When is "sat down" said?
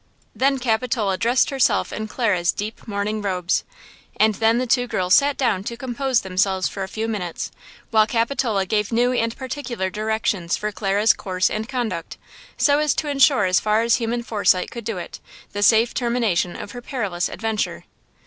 5.13-5.63